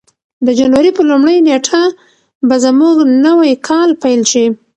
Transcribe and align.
د 0.45 0.47
جنوري 0.59 0.91
په 0.97 1.01
لومړۍ 1.09 1.37
نېټه 1.47 1.81
به 2.47 2.55
زموږ 2.65 2.95
نوی 3.25 3.51
کال 3.67 3.89
پیل 4.03 4.21
شي. 4.31 4.45